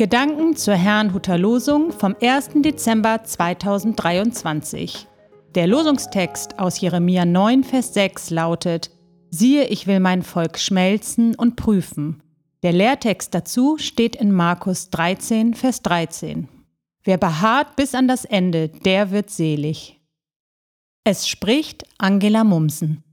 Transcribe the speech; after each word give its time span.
Gedanken 0.00 0.56
zur 0.56 0.76
Herrnhuter 0.76 1.36
Losung 1.36 1.92
vom 1.92 2.16
1. 2.22 2.52
Dezember 2.62 3.22
2023. 3.22 5.06
Der 5.54 5.66
Losungstext 5.66 6.58
aus 6.58 6.80
Jeremia 6.80 7.26
9, 7.26 7.64
Vers 7.64 7.92
6 7.92 8.30
lautet: 8.30 8.90
Siehe, 9.28 9.66
ich 9.66 9.86
will 9.86 10.00
mein 10.00 10.22
Volk 10.22 10.58
schmelzen 10.58 11.34
und 11.34 11.56
prüfen. 11.56 12.22
Der 12.62 12.72
Lehrtext 12.72 13.34
dazu 13.34 13.76
steht 13.76 14.16
in 14.16 14.32
Markus 14.32 14.88
13, 14.88 15.52
Vers 15.52 15.82
13. 15.82 16.48
Wer 17.04 17.18
beharrt 17.18 17.76
bis 17.76 17.94
an 17.94 18.08
das 18.08 18.24
Ende, 18.24 18.70
der 18.70 19.10
wird 19.10 19.28
selig. 19.28 20.00
Es 21.04 21.28
spricht 21.28 21.84
Angela 21.98 22.42
Mumsen. 22.42 23.04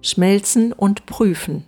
Schmelzen 0.00 0.72
und 0.72 1.04
prüfen. 1.04 1.66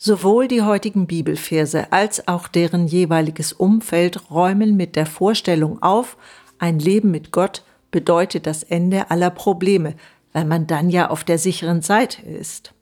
Sowohl 0.00 0.46
die 0.46 0.62
heutigen 0.62 1.08
Bibelverse 1.08 1.92
als 1.92 2.28
auch 2.28 2.46
deren 2.46 2.86
jeweiliges 2.86 3.52
Umfeld 3.52 4.30
räumen 4.30 4.76
mit 4.76 4.94
der 4.94 5.06
Vorstellung 5.06 5.82
auf, 5.82 6.16
ein 6.60 6.78
Leben 6.78 7.10
mit 7.10 7.32
Gott 7.32 7.64
bedeutet 7.90 8.46
das 8.46 8.62
Ende 8.62 9.10
aller 9.10 9.30
Probleme, 9.30 9.94
weil 10.32 10.44
man 10.44 10.68
dann 10.68 10.88
ja 10.88 11.10
auf 11.10 11.24
der 11.24 11.38
sicheren 11.38 11.82
Seite 11.82 12.22
ist. 12.22 12.74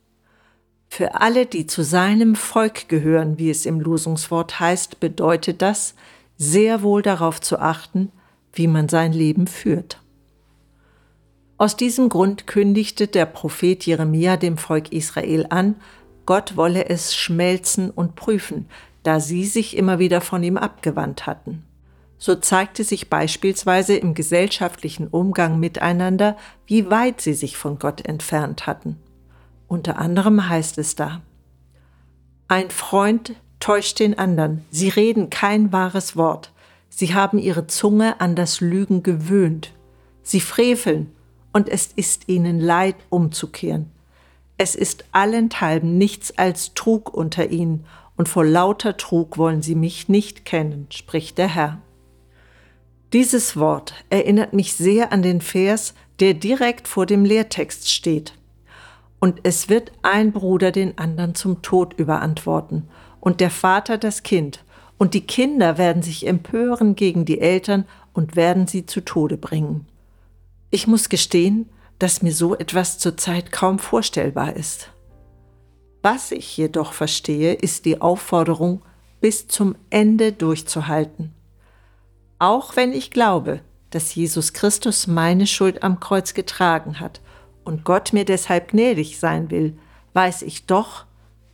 Für 0.89 1.21
alle, 1.21 1.47
die 1.47 1.67
zu 1.67 1.83
seinem 1.83 2.37
Volk 2.37 2.89
gehören, 2.89 3.39
wie 3.39 3.49
es 3.49 3.65
im 3.65 3.81
Losungswort 3.81 4.61
heißt, 4.61 5.01
bedeutet 5.01 5.63
das, 5.63 5.95
sehr 6.37 6.83
wohl 6.83 7.01
darauf 7.01 7.41
zu 7.41 7.59
achten, 7.59 8.13
wie 8.53 8.67
man 8.67 8.91
sein 8.91 9.15
Leben 9.15 9.47
führt. 9.47 10.03
Aus 11.57 11.77
diesem 11.77 12.11
Grund 12.11 12.47
kündigte 12.47 13.07
der 13.07 13.25
Prophet 13.25 13.87
Jeremia 13.87 14.37
dem 14.37 14.59
Volk 14.59 14.93
Israel 14.93 15.47
an, 15.49 15.77
Gott 16.27 16.57
wolle 16.57 16.89
es 16.89 17.15
schmelzen 17.15 17.91
und 17.91 18.17
prüfen, 18.17 18.69
da 19.05 19.21
sie 19.21 19.45
sich 19.45 19.77
immer 19.77 19.99
wieder 19.99 20.21
von 20.21 20.43
ihm 20.43 20.57
abgewandt 20.57 21.27
hatten. 21.27 21.63
So 22.19 22.35
zeigte 22.35 22.83
sich 22.83 23.09
beispielsweise 23.09 23.97
im 23.97 24.15
gesellschaftlichen 24.15 25.07
Umgang 25.09 25.61
miteinander, 25.61 26.37
wie 26.67 26.91
weit 26.91 27.21
sie 27.21 27.35
sich 27.35 27.57
von 27.57 27.79
Gott 27.79 28.05
entfernt 28.07 28.67
hatten. 28.67 28.99
Unter 29.69 29.99
anderem 29.99 30.49
heißt 30.49 30.79
es 30.79 30.97
da, 30.97 31.23
ein 32.49 32.71
Freund 32.71 33.35
täuscht 33.59 33.99
den 33.99 34.19
anderen, 34.19 34.65
sie 34.71 34.89
reden 34.89 35.31
kein 35.31 35.73
wahres 35.73 36.17
Wort, 36.17 36.53
sie 36.89 37.15
haben 37.15 37.39
ihre 37.39 37.67
Zunge 37.67 38.21
an 38.21 38.37
das 38.37 38.61
Lügen 38.61 39.03
gewöhnt, 39.03 39.73
sie 40.23 40.41
freveln, 40.41 41.13
und 41.53 41.69
es 41.69 41.87
ist 41.97 42.29
ihnen 42.29 42.61
leid 42.61 42.97
umzukehren. 43.09 43.91
Es 44.59 44.75
ist 44.75 45.05
allenthalben 45.13 45.99
nichts 45.99 46.37
als 46.39 46.75
Trug 46.75 47.13
unter 47.13 47.51
ihnen, 47.51 47.85
und 48.17 48.29
vor 48.31 48.45
lauter 48.45 48.97
Trug 48.97 49.37
wollen 49.37 49.61
sie 49.61 49.75
mich 49.75 50.09
nicht 50.09 50.47
kennen, 50.47 50.87
spricht 50.91 51.37
der 51.37 51.49
Herr. 51.49 51.83
Dieses 53.13 53.57
Wort 53.57 53.93
erinnert 54.09 54.55
mich 54.55 54.75
sehr 54.75 55.13
an 55.13 55.23
den 55.23 55.43
Vers, 55.43 55.95
der 56.21 56.33
direkt 56.33 56.89
vor 56.89 57.05
dem 57.05 57.25
Lehrtext 57.25 57.91
steht. 57.91 58.33
Und 59.21 59.41
es 59.43 59.69
wird 59.69 59.93
ein 60.03 60.33
Bruder 60.33 60.73
den 60.73 60.97
anderen 60.97 61.35
zum 61.35 61.61
Tod 61.63 61.95
überantworten, 61.99 62.89
und 63.21 63.41
der 63.41 63.51
Vater 63.51 63.99
das 63.99 64.23
Kind, 64.23 64.65
und 64.99 65.13
die 65.13 65.27
Kinder 65.27 65.77
werden 65.77 66.03
sich 66.03 66.27
empören 66.27 66.97
gegen 66.97 67.27
die 67.27 67.41
Eltern 67.41 67.85
und 68.15 68.35
werden 68.35 68.67
sie 68.67 68.87
zu 68.87 69.03
Tode 69.03 69.37
bringen. 69.37 69.87
Ich 70.71 70.87
muss 70.87 71.09
gestehen, 71.11 71.69
dass 71.99 72.23
mir 72.23 72.33
so 72.33 72.57
etwas 72.57 72.99
zurzeit 72.99 73.53
kaum 73.53 73.79
vorstellbar 73.79 74.55
ist. 74.55 74.91
Was 76.03 76.31
ich 76.31 76.57
jedoch 76.57 76.93
verstehe, 76.93 77.55
ist 77.55 77.85
die 77.85 78.01
Aufforderung, 78.01 78.83
bis 79.21 79.49
zum 79.49 79.77
Ende 79.91 80.33
durchzuhalten. 80.33 81.33
Auch 82.39 82.77
wenn 82.77 82.93
ich 82.93 83.11
glaube, 83.11 83.61
dass 83.91 84.15
Jesus 84.15 84.53
Christus 84.53 85.07
meine 85.07 85.47
Schuld 85.47 85.83
am 85.83 86.01
Kreuz 86.01 86.35
getragen 86.35 87.01
hat 87.01 87.21
und 87.65 87.85
Gott 87.85 88.13
mir 88.13 88.25
deshalb 88.25 88.69
gnädig 88.69 89.19
sein 89.19 89.51
will, 89.51 89.79
weiß 90.13 90.43
ich 90.43 90.67
doch, 90.67 91.07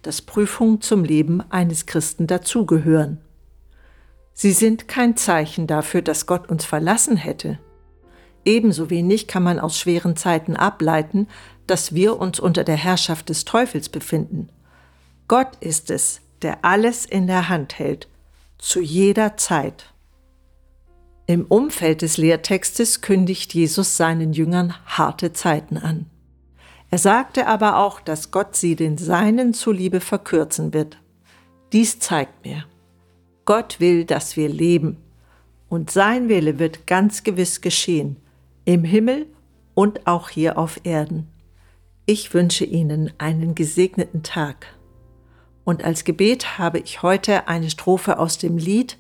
dass 0.03 0.23
Prüfungen 0.23 0.81
zum 0.81 1.05
Leben 1.05 1.43
eines 1.51 1.87
Christen 1.87 2.27
dazugehören. 2.27 3.21
Sie 4.35 4.53
sind 4.53 4.89
kein 4.89 5.17
Zeichen 5.17 5.67
dafür, 5.67 6.03
dass 6.03 6.27
Gott 6.27 6.49
uns 6.51 6.65
verlassen 6.65 7.17
hätte. 7.17 7.59
Ebenso 8.45 8.91
wenig 8.91 9.29
kann 9.29 9.43
man 9.43 9.61
aus 9.61 9.79
schweren 9.79 10.17
Zeiten 10.17 10.57
ableiten, 10.57 11.29
dass 11.67 11.95
wir 11.95 12.19
uns 12.19 12.41
unter 12.41 12.65
der 12.65 12.77
Herrschaft 12.77 13.29
des 13.29 13.45
Teufels 13.45 13.89
befinden. 13.89 14.49
Gott 15.29 15.57
ist 15.61 15.91
es, 15.91 16.21
der 16.43 16.65
alles 16.65 17.07
in 17.07 17.27
der 17.27 17.49
Hand 17.49 17.79
hält, 17.79 18.09
zu 18.59 18.81
jeder 18.81 19.37
Zeit. 19.37 19.93
Im 21.27 21.47
Umfeld 21.47 22.03
des 22.03 22.17
Lehrtextes 22.17 23.01
kündigt 23.01 23.55
Jesus 23.55 23.97
seinen 23.97 24.33
Jüngern 24.33 24.75
harte 24.87 25.33
Zeiten 25.33 25.79
an. 25.79 26.07
Er 26.91 26.99
sagte 26.99 27.47
aber 27.47 27.79
auch, 27.79 28.01
dass 28.01 28.33
Gott 28.33 28.57
sie 28.57 28.77
den 28.77 28.99
Seinen 28.99 29.55
zuliebe 29.55 30.01
verkürzen 30.01 30.75
wird. 30.75 30.99
Dies 31.73 32.01
zeigt 32.01 32.45
mir, 32.45 32.65
Gott 33.47 33.81
will, 33.81 34.05
dass 34.05 34.37
wir 34.37 34.49
leben, 34.49 34.99
und 35.71 35.91
sein 35.91 36.29
Wille 36.29 36.59
wird 36.59 36.87
ganz 36.87 37.23
gewiss 37.23 37.63
geschehen, 37.63 38.17
im 38.65 38.85
Himmel 38.85 39.27
und 39.75 40.07
auch 40.07 40.29
hier 40.29 40.59
auf 40.59 40.81
Erden. 40.85 41.29
Ich 42.07 42.35
wünsche 42.35 42.65
Ihnen 42.65 43.13
einen 43.19 43.55
gesegneten 43.55 44.23
Tag. 44.23 44.67
Und 45.65 45.85
als 45.85 46.05
Gebet 46.05 46.59
habe 46.59 46.79
ich 46.79 47.03
heute 47.03 47.49
eine 47.49 47.71
Strophe 47.71 48.19
aus 48.19 48.39
dem 48.39 48.59
Lied 48.59 48.99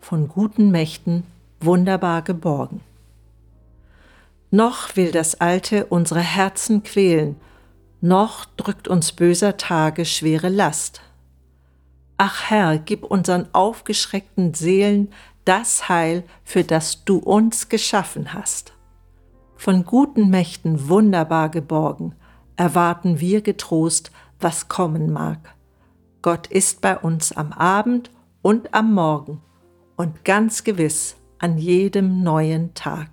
von 0.00 0.28
guten 0.28 0.70
Mächten 0.70 1.24
wunderbar 1.60 2.22
geborgen. 2.22 2.80
Noch 4.50 4.96
will 4.96 5.12
das 5.12 5.40
Alte 5.40 5.86
unsere 5.86 6.20
Herzen 6.20 6.82
quälen, 6.82 7.36
noch 8.00 8.46
drückt 8.56 8.88
uns 8.88 9.12
böser 9.12 9.56
Tage 9.56 10.04
schwere 10.04 10.48
Last. 10.48 11.02
Ach 12.16 12.50
Herr, 12.50 12.78
gib 12.78 13.04
unseren 13.04 13.48
aufgeschreckten 13.52 14.54
Seelen 14.54 15.12
das 15.44 15.88
Heil, 15.88 16.24
für 16.44 16.64
das 16.64 17.04
du 17.04 17.18
uns 17.18 17.68
geschaffen 17.68 18.34
hast 18.34 18.72
von 19.60 19.84
guten 19.84 20.30
Mächten 20.30 20.88
wunderbar 20.88 21.50
geborgen, 21.50 22.14
erwarten 22.56 23.20
wir 23.20 23.42
getrost, 23.42 24.10
was 24.40 24.68
kommen 24.68 25.12
mag. 25.12 25.54
Gott 26.22 26.46
ist 26.46 26.80
bei 26.80 26.96
uns 26.96 27.32
am 27.32 27.52
Abend 27.52 28.10
und 28.40 28.72
am 28.72 28.94
Morgen 28.94 29.42
und 29.96 30.24
ganz 30.24 30.64
gewiss 30.64 31.16
an 31.38 31.58
jedem 31.58 32.22
neuen 32.22 32.72
Tag. 32.72 33.10